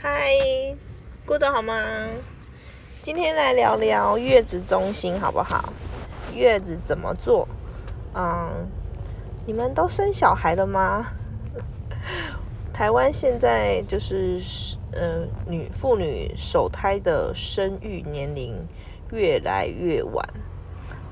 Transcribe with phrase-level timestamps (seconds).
[0.00, 0.30] 嗨，
[1.26, 1.74] 过得好吗？
[3.02, 5.72] 今天来聊聊月子中心好不好？
[6.32, 7.48] 月子怎么做？
[8.14, 8.68] 嗯，
[9.44, 11.04] 你们都生小孩了吗？
[12.72, 14.40] 台湾现在就是
[14.92, 18.54] 呃，女妇女首胎的生育年龄
[19.10, 20.24] 越来越晚。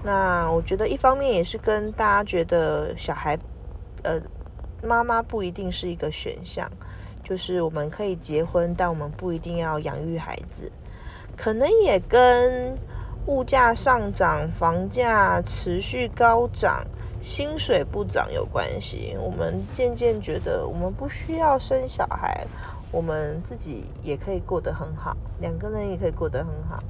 [0.05, 3.37] 那我觉得一方面也是跟大家觉得小孩，
[4.05, 4.21] 呃，
[4.81, 6.71] 妈妈不一定是一个选项，
[7.29, 10.71] 就是我们可以结婚，但我们不一定要养育孩子，
[11.37, 12.79] 可能也跟
[13.27, 16.87] 物价上涨、房价持续高涨、
[17.21, 19.17] 薪水不涨有关系。
[19.21, 22.47] 我们渐渐觉得，我们不需要生小孩，
[22.93, 26.81] 我们自己也可以过得很好，两个人也可以过得很好。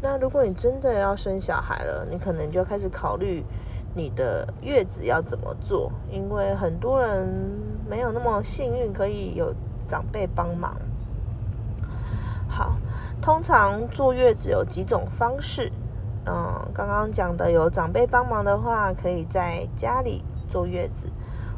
[0.00, 3.44] 那如果你真的要生小孩了，你可能就要开始考虑
[3.94, 7.28] 你的月子要怎么做，因为很多人
[7.92, 9.52] 没有那么幸运可以有
[9.86, 10.74] 长辈帮忙。
[12.48, 12.78] 好，
[13.20, 15.70] 通常坐月子有几种方式，
[16.24, 21.06] 嗯，刚刚讲的有长辈帮忙的话，可以在家里坐月子。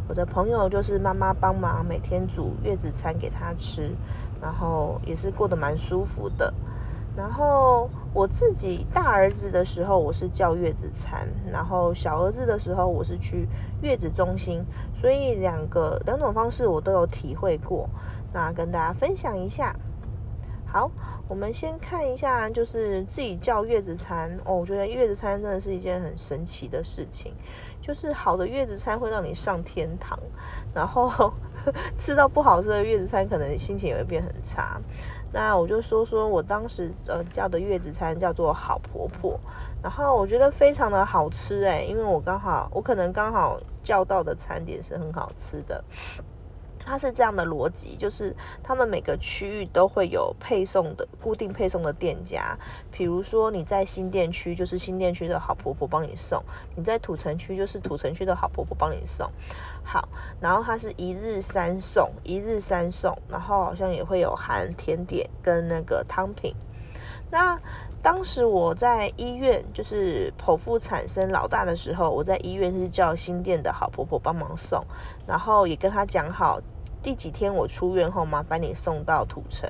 [0.09, 3.95] 我的朋友就是妈妈帮忙每天煮月子餐给他吃，
[4.43, 6.53] 然后也是过得蛮舒服的。
[7.17, 13.49] 然后我自己大儿子的时候，我是叫月子餐；然后小儿子的时候，我是去
[13.83, 14.65] 月子中心。
[15.01, 17.89] 所以两个两种方式我都有体会过，
[18.33, 19.75] 那跟大家分享一下。
[20.75, 20.91] 好，
[21.29, 24.57] 我们先看一下，就是自己叫月子餐哦。
[24.57, 27.33] 我觉得月子餐真的是一件很神奇的事情，
[27.81, 30.19] 就是好的月子餐会让你上天堂，
[30.75, 31.33] 然后
[31.97, 34.81] 吃到不好吃的月子餐，可能心情也会变很差。
[35.33, 39.39] 那我就说说我当时呃叫的月子餐叫做好婆婆，
[39.81, 45.85] 然后我觉得非常的好吃诶，因为我刚好我可能刚好叫到的餐点是很好吃的。
[46.85, 52.57] 它是这样的逻辑，就是他们每个区域都会有配送的固定配送的店家，
[52.93, 56.41] 比如说你在新店区，就是新店区的好婆婆帮你送；
[56.77, 59.31] 你在土城区，就是土城区的好婆婆帮你送。
[59.83, 60.07] 好，
[60.41, 66.55] 然后它是一日三送，一日三送，然后好像也会有含甜点跟那个汤品。
[67.31, 67.59] 那
[68.03, 74.85] 当时我在医院，就是剖腹产生老大的时候，我在医院是叫新店的好婆婆帮忙送，
[75.27, 76.61] 然后也跟他讲好。
[77.05, 79.69] 第几天我出院后，麻烦你送到土城，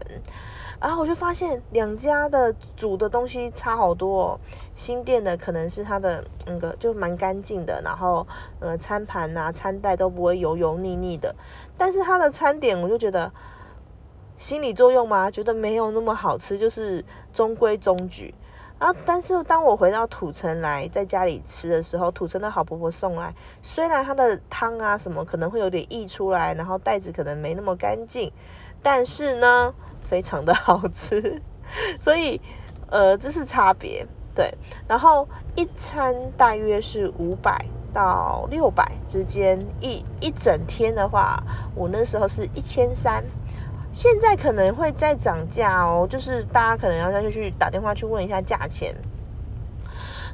[0.81, 4.23] 然后我就发现两家的煮的东西差好多。
[4.23, 4.41] 哦。
[4.77, 8.27] 新店的可能是它的那个就蛮干净的，然后
[8.61, 11.35] 呃餐盘啊餐袋都不会油油腻腻的，
[11.77, 13.31] 但是它的餐点我就觉得
[14.37, 18.33] 心理作用嘛，觉得没有那么好吃，就是中规中矩。
[18.85, 28.31] 然后，但是当我回到土城来，在家里吃的时候，土城的好婆婆送来，虽然它的汤啊什么可能会有点溢出来，然后袋子可能没那么干净，
[28.83, 31.41] 但是呢，非常的 好吃。
[31.99, 32.39] 所以，
[32.91, 34.53] 呃，这是差别，对。
[34.87, 41.43] 然后一餐大约是五百到六百之间，一一整天的话，
[41.75, 43.25] 我那时候是一千三。
[43.95, 48.93] 现在可能会再涨价哦，就是大家可能要再去打电话去问一下价钱。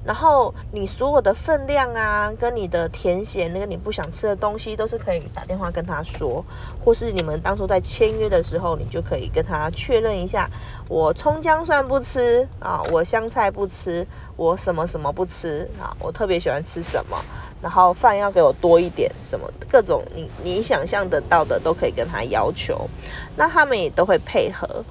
[0.02, 6.42] 然后你所有的分量啊，跟你的甜咸那个你不想吃的东西，都是可以打电话跟他说，
[6.82, 10.48] 或是你们当初在签约的时候，你就可以跟他确认一下，
[10.88, 14.06] 我葱姜蒜不吃啊，我香菜不吃，
[14.36, 17.16] 我什么什么不吃啊，我特别喜欢吃什么。
[17.62, 22.88] 然后饭要给我多一点，什么各种你你想象得到的都可以跟他要求，
[23.36, 24.82] 那他们也都会配合，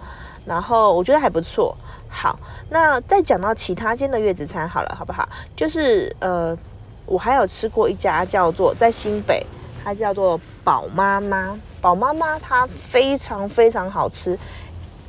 [0.46, 1.75] 然后我觉得还不错。
[2.09, 2.38] 好，
[2.70, 5.28] 那再讲到其他间的月子餐好了，好不好？
[5.56, 6.58] 就是呃，
[7.06, 9.46] 我还有吃过一家叫做在新北，
[9.84, 14.38] 它叫做宝妈妈，宝妈妈它非常非常好吃，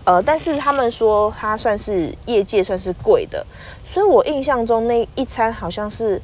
[0.04, 3.44] 呃，但是他们说它算是业界算是贵的，
[3.84, 6.20] 所以我印象中那一餐好像是。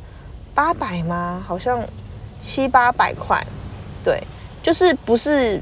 [0.57, 1.45] 八百吗？
[1.47, 1.87] 好像
[2.39, 3.39] 七八百块，
[4.03, 4.19] 对，
[4.63, 5.61] 就是不是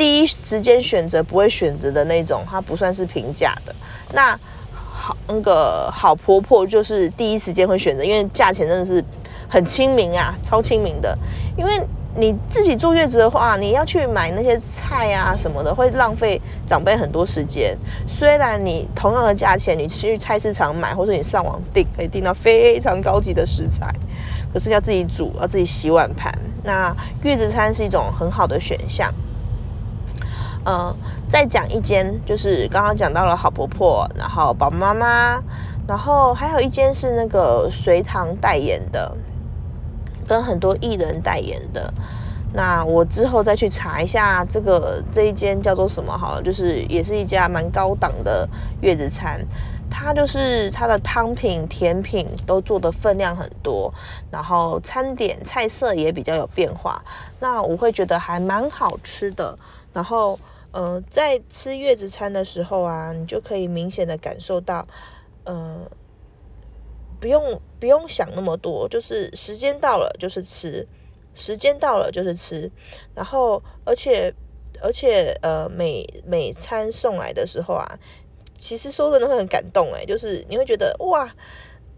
[0.00, 3.74] 第一时间选择不会选择的那种，它不算是平价的。
[4.14, 4.34] 那
[4.72, 9.04] 好，那个好婆婆就是第一时间会选择，因为价钱真的是
[9.46, 11.14] 很亲民啊，超亲民的，
[11.54, 11.86] 因为。
[12.16, 17.78] 你自己坐月子的话，你要去买那些菜啊什么的，会浪费长辈很多时间。
[18.04, 23.88] 虽然你同样的价钱，你去菜市场买，或者你上网订，可以订到非常高级的食材，
[24.52, 26.36] 可是要自己煮，要自己洗碗盘。
[26.64, 26.92] 那
[27.22, 29.08] 月子餐是一种很好的选项。
[30.64, 30.94] 嗯，
[31.28, 35.42] 再讲一间，就是刚刚讲到了好婆婆，然后宝妈妈，
[35.86, 39.16] 然后还有一间是那个隋唐代言的。
[40.28, 41.92] 跟很多艺人代言的，
[42.52, 48.48] 那我之后再去查一下这个这一间叫做什么好了，就是也是一家蛮高档的
[48.80, 49.44] 月子餐。
[49.90, 53.92] 它就是它的汤品、甜品都做的分量很多，
[54.30, 57.02] 然后餐点菜色也比较有变化，
[57.40, 59.58] 那我会觉得还蛮好吃的。
[59.92, 60.38] 然后，
[60.72, 64.86] 呃，在吃月子餐的时候啊，你就可以明显的感受到，
[65.44, 65.90] 呃，
[67.20, 70.86] 不用不用想那么多，就是时间到了就是吃，
[71.34, 72.70] 时间到了就是吃，
[73.14, 74.34] 然后而且
[74.82, 77.98] 而且呃每每餐送来的时候啊。
[78.62, 81.34] 其实说真的会很感动诶，就是你会觉得哇，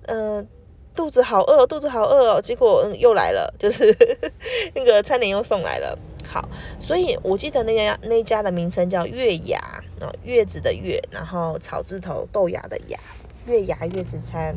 [0.06, 0.46] 嗯，
[0.94, 3.92] 肚子好饿，肚子好饿哦，结果嗯又来了，就是
[4.72, 5.98] 那个餐点又送来了。
[6.32, 6.48] 好，
[6.80, 9.58] 所以我记得那家那家的名称叫月牙，
[10.00, 12.98] 啊月子的月，然后草字头豆芽的芽，
[13.44, 14.56] 月牙月子餐。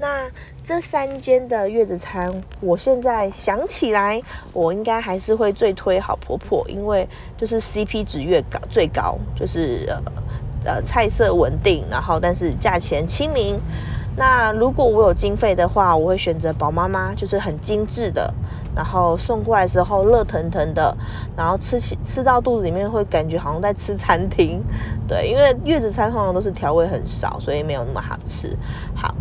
[0.00, 0.28] 那
[0.64, 4.20] 这三间的月子餐，我现在想起来，
[4.52, 10.02] 我应该还是会最推好婆婆，因为就是 CP 值越高最高，就是呃。
[10.64, 13.58] 呃，菜色稳定，然后但是价钱亲民。
[14.16, 18.32] 那如果我有经费的话，我会选择宝妈妈，就是很精致的，
[18.74, 20.94] 然后送过来时候热腾腾的，
[21.36, 24.62] 然后吃起吃到肚子里面会感觉好像在吃餐厅。
[25.08, 28.56] 对，因为月子餐通常都是调味很少，所以没有那么好吃。
[28.94, 29.14] 好，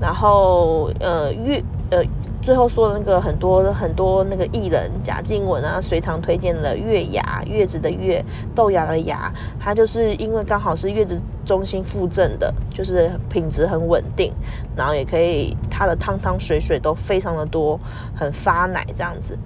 [0.00, 2.02] 然后呃月呃。
[2.40, 8.24] 最后说的那个很多很多那个艺人贾静雯啊，隋唐推荐了月牙月子的月
[8.54, 9.30] 豆芽的芽，
[9.60, 14.32] 它就是因为刚好是月子中心附赠的，就是品质很稳定，
[14.76, 17.78] 然后也可以它的汤汤水水都非常的多，
[18.14, 19.36] 很发奶这样子。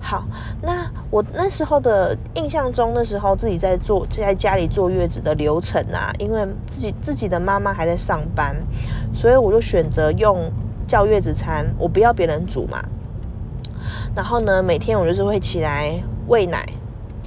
[0.00, 0.24] 好，
[0.62, 8.56] 那我那时候的印象中，那时候自己在做在家里坐月子的流程啊，因为自己自己的妈妈还在上班，
[9.12, 10.50] 所以我就选择用。
[10.88, 12.82] 叫月子餐，我不要别人煮嘛。
[14.16, 16.66] 然后呢，每天我就是会起来喂奶、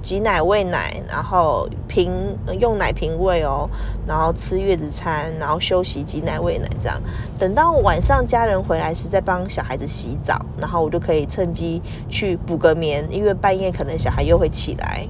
[0.02, 2.12] 挤奶、喂奶，然后瓶
[2.60, 3.70] 用奶瓶喂哦，
[4.08, 7.00] 然后吃月子餐，然后休息、挤奶、喂奶这样。
[7.40, 15.08] 等到晚上家人回来时，再帮小孩子洗澡，然后我就可以趁机去补个眠，因为半夜可能小孩又会起来。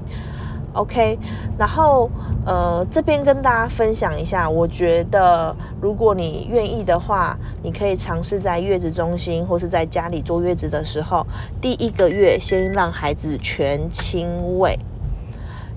[0.74, 1.20] OK，
[1.58, 2.10] 然后
[2.46, 11.26] 呃这边跟大家分享一下，我觉得如果你愿意的话，你可以尝试在月子中心或是在家里坐月子的时候，
[11.60, 14.28] 第一个月先让孩子全亲
[14.58, 14.80] 喂，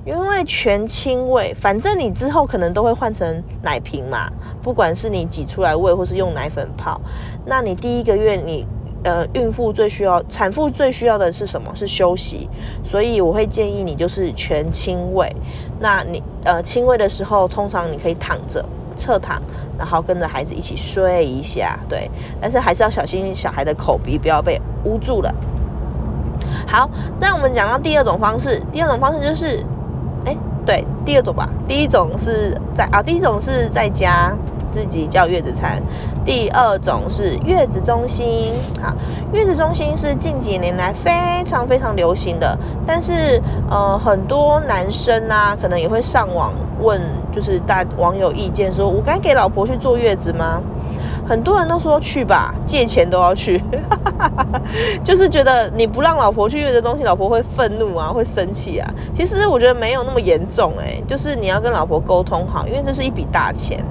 [0.07, 4.31] 因为全亲喂，反正你之后可能都会换成奶瓶嘛，
[4.63, 7.01] 不管是你挤出来喂或是用奶粉泡，
[7.45, 8.65] 那你第一个月你。
[9.05, 11.71] 呃，孕妇最需要，产妇最需要的是什么？
[11.75, 12.49] 是休息。
[12.83, 15.31] 所以我会建议你就是全亲喂。
[15.79, 18.65] 那你呃亲喂的时候，通常你可以躺着
[18.97, 19.43] 侧躺，
[19.79, 22.11] 然后跟着孩子一起睡一下，对。
[22.41, 25.31] 但是还是要小心小孩的口鼻不要被捂住了。
[26.67, 26.89] 好，
[27.21, 29.63] 那我们讲到第二种方式，第二种方式就是，
[30.25, 31.49] 哎，对，第二种吧。
[31.69, 34.35] 第一种是在啊，第一种是在家。
[34.75, 35.81] 自己叫月子餐，
[36.25, 38.51] 第二种是月子中心。
[38.83, 38.93] 好，
[39.33, 41.13] 月子中心是近几年来非
[41.47, 43.41] 常非常流行的，但是
[43.71, 47.01] 呃，很多男生啊，可能也会上网问，
[47.33, 50.61] 就是大网友意见，说我该给老婆去坐月子吗？
[51.27, 53.63] 很多人都说去吧，借钱都要去，
[55.03, 58.91] 就是觉得你不让老婆去月子中心，老婆会愤怒啊，会生气啊。
[59.15, 63.83] 其实我觉得没有那么严重，哎，就是你要跟老婆沟通好，因为这是一笔大钱。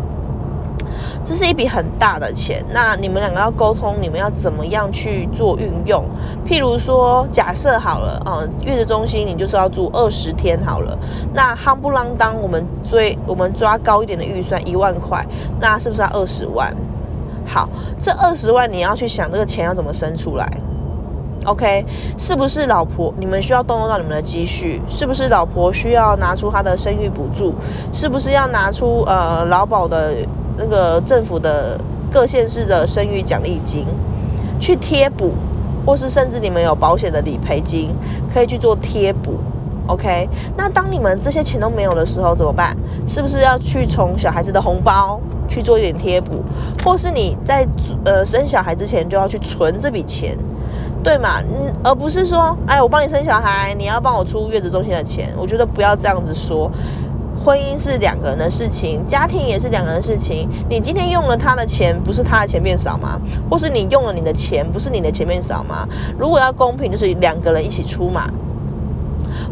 [1.24, 6.04] 这是一笔很大的钱，那你们两个要沟通，你们要怎么样去做运用？
[6.46, 10.98] 譬如说，假设好了，嗯，月子中心你就是要住二十天好了，
[11.34, 15.26] 那夯不啷当，我们追我们抓高一点的预算一万块，
[15.62, 16.76] 那是不是要二十万？
[17.46, 20.52] 好，这二十万你要去想这个钱要怎么生出来
[21.46, 21.86] ？OK，
[22.18, 24.82] 是不是老婆你们需要动用到你们的积蓄？
[24.90, 27.56] 是不是老婆需要拿出她的生育补助？
[27.94, 30.16] 是不是要拿出呃劳保的？
[30.58, 31.80] 那个政府的
[32.12, 33.86] 各县市的生育奖励金
[34.60, 35.32] 去贴补，
[35.86, 37.90] 或是甚至你们有保险的理赔金，
[38.34, 39.38] 可以去做贴补。
[39.88, 42.74] OK，那当你们这些钱都没有的时候怎么办？
[43.06, 45.20] 是不是要去从小孩子的红包
[45.50, 46.42] 去做一点贴补，
[46.86, 47.68] 或是你在
[48.06, 50.38] 呃生小孩之前就要去存这笔钱，
[51.04, 51.42] 对吗？
[51.42, 55.34] 嗯，而不是说，哎，我帮你生小孩，你要帮我出月子中心的钱。
[55.38, 56.72] 我觉得不要这样子说。
[57.44, 60.48] 婚姻是两个人的事情，家庭也是两个人的事情。
[60.70, 63.20] 你今天用了他的钱，不是他的钱变少吗？
[63.50, 65.86] 或是你用了你的钱，不是你的钱变少吗？
[66.18, 68.30] 如果要公平，就是两个人一起出马，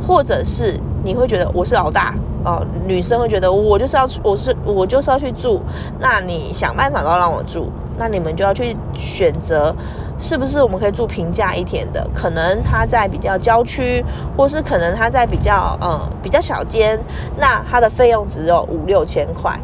[0.08, 5.62] 或者是你会觉得我是老大哦，女生会觉得我就是要我是我就是要去住，
[6.00, 9.76] 那你想办法都要让我住，那你们就要去选择
[10.22, 12.08] 是不是我们可以住平价一点的？
[12.14, 14.06] 可能它在比较郊区，
[14.38, 16.98] 或是可能它在比较嗯比较小间，
[17.38, 19.60] 那它的费用只有五六千块，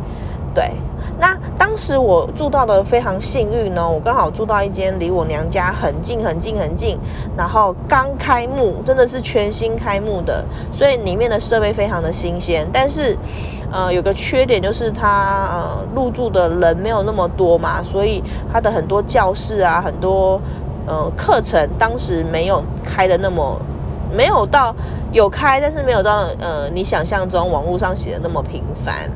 [0.53, 0.71] 对。
[1.19, 6.97] 那当时我住到的非常幸运呢，我刚好住到一间离我娘家很近很近很近，
[7.35, 12.67] 然后刚开幕，真的是全新开幕的，所以里面的设备非常的新鲜。
[12.71, 13.17] 但是，
[13.71, 20.39] 呃，有个缺点就是它呃入住的人没有那么多嘛，所以它的很多教室啊，很多
[20.85, 23.59] 呃课程当时没有开的那么
[24.15, 24.75] 没有到
[25.11, 29.09] 有开，但是没有到呃你想象中网络上写的那么频繁。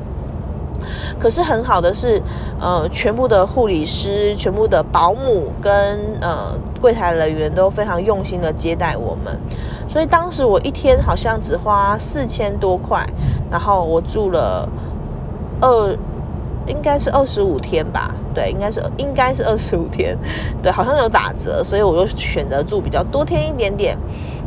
[1.18, 2.20] 可是很好的是，
[2.60, 9.36] 呃，全部的护理师、全部的保姆跟呃柜台人员都非常用心的接待我们，
[9.88, 13.06] 所以当时我一天好像只花四千多块，
[13.50, 14.68] 然后我住了
[15.60, 15.96] 二，
[16.66, 20.16] 应该是二十五天吧，对，应该是应该是二十五天，
[20.62, 23.96] 对，好像有打折，所以我就选择住比较多天一点点。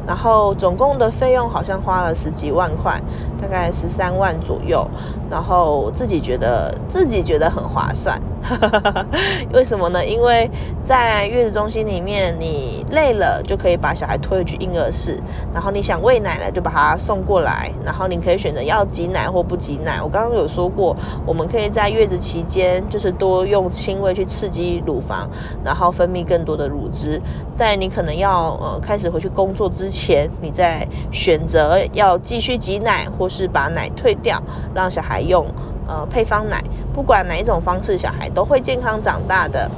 [0.07, 3.01] 然后总共的费用好像花了十几万块，
[3.41, 4.87] 大概十三万左右。
[5.29, 8.21] 然后自己觉得自己觉得很划算。
[9.53, 10.05] 为什么呢？
[10.05, 10.49] 因为
[10.83, 15.19] 在月子中心里面，你累了就可以把小孩推回去婴儿室，
[15.53, 20.01] 然后你想喂奶了就把他送过来，然后你可以选择要挤奶或不挤奶。
[20.01, 25.29] 我刚刚有说过，我们可以在月子期间就是多用亲喂去刺激乳房，
[25.63, 27.21] 然后分泌更多的乳汁。
[27.57, 34.41] 在你可能要呃开始回去工作之前，你再选择要继续挤奶，或是把奶退掉，
[34.73, 35.45] 让小孩用。
[35.87, 36.63] 呃，配方奶，
[36.93, 39.69] 不管哪一种方式，小孩都会健康长大的。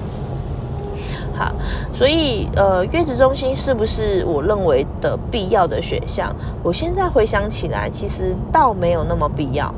[1.35, 1.51] 好，
[1.93, 6.35] 所以呃，月子中心是不是我认为的必要的选项？
[6.63, 9.71] 我现在回想起来，其实倒没有那么必要。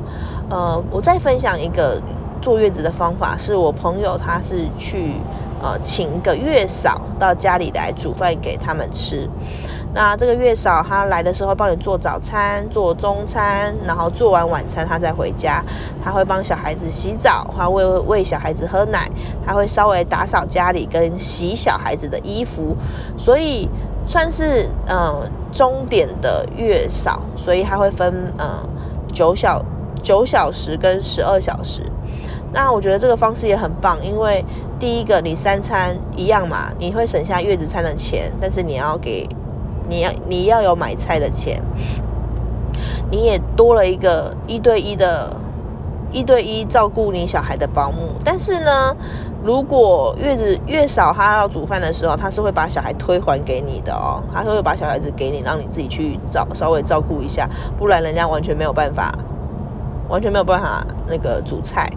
[0.48, 2.00] 呃，我再分享一个
[2.40, 5.12] 坐月子的方法，是我朋友他是去
[5.62, 9.28] 呃请一个月嫂到家里来煮饭给他们吃。
[9.92, 15.60] 那这个月嫂她来的时候帮你做早餐、做中餐，然后做完晚餐她再回家。
[16.00, 19.10] 她会帮小孩子洗澡，她会喂小孩子喝奶，
[19.44, 22.76] 她会稍微打扫家里跟洗小孩子的衣服，
[23.18, 23.68] 所以
[24.06, 27.20] 算是嗯终点的月嫂。
[27.36, 28.46] 所以她会分嗯
[29.12, 29.60] 九小
[30.00, 31.82] 九小时跟十二小时。
[32.52, 34.44] 那我觉得这个方式也很棒，因为
[34.78, 39.28] 第一个你三餐一样嘛，你会省下月子餐的钱，但是你要给。
[39.88, 41.60] 你要你要有买菜的钱，
[43.10, 45.34] 你也多了一个一对一的、
[46.12, 48.12] 一对一照顾你小孩的保姆。
[48.24, 48.94] 但是呢，
[49.42, 59.12] 如果月子月嫂他要煮饭的时候，他是会把小孩推还给你的哦，他会把小孩子给你，让你自己去找稍微照顾一下，不然人家完全没有办法，
[60.10, 61.90] 完全没有办法那个煮菜。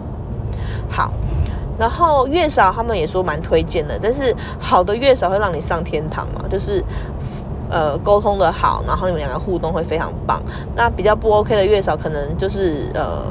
[0.88, 1.12] 好，
[1.78, 6.82] 然后月嫂他们也说蛮推荐的，但是好的月嫂会让你上天堂嘛，就是。
[7.70, 10.40] 呃，沟通的好，然后你们两个互动会非常棒。
[10.76, 13.22] 那比较不 OK 的月嫂，可能就是呃，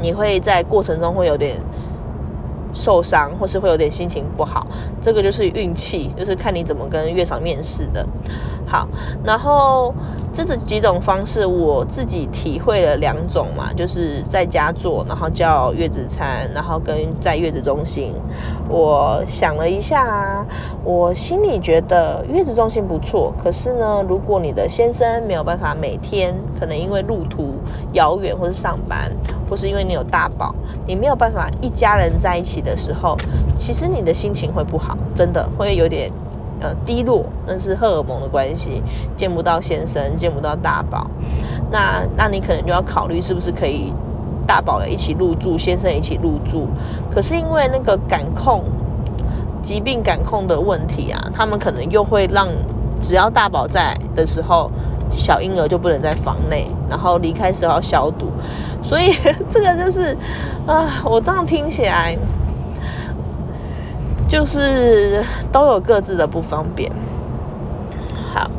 [0.00, 1.56] 你会在过程中会有点
[2.72, 4.66] 受伤，或是会有点心情不好。
[5.02, 8.06] 这个就是运气，就是看你怎么跟月嫂面试的。
[8.66, 8.88] 好，
[9.22, 9.94] 然后
[10.32, 18.14] 这是几种方式，我自己体会了两种嘛，就是在家做，然后叫月子餐，然后跟在月子中心。
[18.68, 20.46] 我想了一下啊，
[20.82, 27.54] 我心里觉得月子中心不错，可是呢，如果你的先生没有办法每天，可能因为路途
[27.92, 29.12] 遥远，或是上班，
[29.48, 30.54] 或是因为你有大宝，
[30.86, 33.16] 你没有办法一家人在一起的时候，
[33.56, 36.10] 其实你的心情会不好，真的会有点。
[36.64, 38.82] 呃，低落那是荷尔蒙的关系，
[39.14, 41.06] 见不到先生，见不到大宝，
[41.70, 43.92] 那那你可能就要考虑是不是可以
[44.46, 46.66] 大宝也一起入住，先生一起入住。
[47.12, 48.62] 可是因为那个感控
[49.62, 52.48] 疾病感控的问题啊，他们可能又会让
[53.02, 54.70] 只要大宝在的时候，
[55.12, 58.28] 小婴儿就不能在房内，然后离开时候要消毒，
[58.82, 59.12] 所以
[59.50, 60.16] 这个就是
[60.66, 62.16] 啊，我这样听起来。
[64.26, 66.90] 就是都有各自的不方便。
[68.32, 68.50] 好，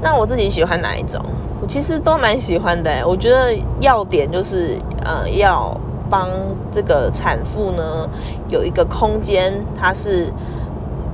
[0.00, 1.20] 那我自己喜欢哪一种？
[1.60, 2.90] 我其实都蛮喜欢的。
[3.06, 5.76] 我觉得要点就是，呃，要
[6.08, 6.30] 帮
[6.70, 8.08] 这个产妇呢
[8.48, 10.32] 有一个空间，她是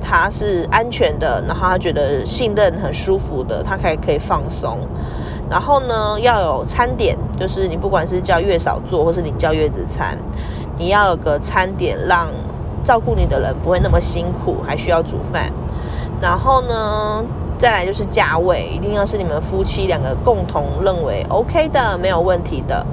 [0.01, 4.77] 她是安全的，然后她觉得信任很舒服的，她可以可以放松。
[5.49, 10.17] 然后呢，要有餐点，就是你不管是叫月嫂做，或是你叫月子餐，
[10.77, 12.27] 你要有个餐点让。
[12.85, 15.51] 照顾你的人不会那么辛苦，还需要煮饭。
[16.21, 17.21] 然后呢，
[17.57, 22.85] 再来就是价位，一定要是你们夫妻两个共同认为 OK 的，没有问题的。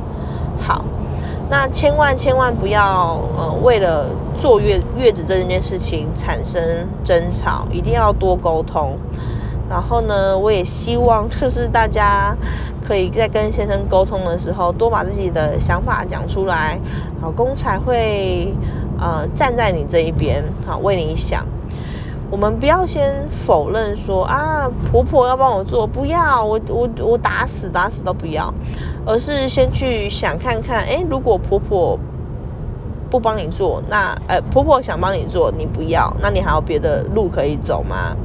[0.59, 0.85] 好，
[1.49, 4.07] 那千万千万不要呃为了
[4.37, 6.61] 坐月月子这件事情产生
[7.05, 8.97] 争吵，一定要多沟通。
[9.71, 12.37] 然后呢，我也希望就是大家
[12.87, 16.79] 可以在跟先生沟通的时候，多把自己的想法讲出来，
[17.23, 18.53] 老公才会
[19.03, 21.45] 呃站在你这一边，好为你想。
[22.31, 28.55] 我们不要先否认说啊，婆婆要帮我做，不要，我我我打死打死都不要，
[29.05, 31.99] 而是先去想看看，哎，如果婆婆
[33.11, 38.17] 不帮你做，那呃婆婆想帮你做，你不要，那你还有别的路可以走吗？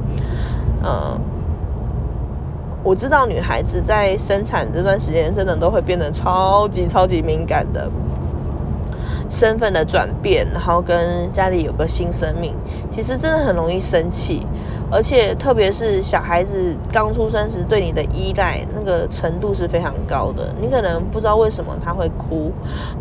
[0.82, 1.20] 嗯，
[2.82, 7.90] 我知道女孩子在生产这段时间，真的都会变得超级超级敏感的。
[9.28, 12.54] 身份的转变，然后跟家里有个新生命，
[12.90, 14.46] 其实真的很容易生气，
[14.90, 20.52] 而且特别是小孩子刚出生时对你的依赖那个程度是非常高的。
[20.60, 22.50] 你可能不知道为什么他会哭，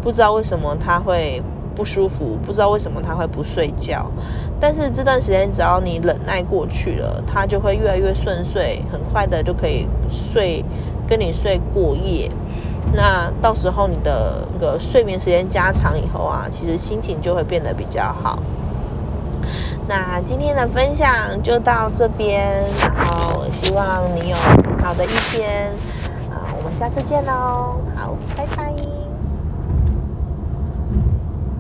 [0.01, 1.41] 不知道为什么他会
[1.73, 4.11] 不舒服，不知道为什么他会不睡觉，
[4.59, 10.65] 但是这段时间只要你忍耐过去了，他就会越来越顺遂，很快的就可以睡，
[11.07, 12.29] 跟你睡过夜。
[12.93, 18.39] 那到时候你的那个睡眠时间加长以后啊，其实心情就会变得比较好。
[19.87, 24.35] 那今天的分享就到这边，然后希望你有
[24.83, 25.69] 好的一天
[26.29, 28.86] 啊，我们下次见喽，好，拜拜。